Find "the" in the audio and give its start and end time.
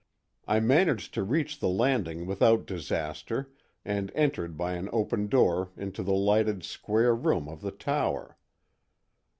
1.59-1.67, 6.01-6.15, 7.61-7.69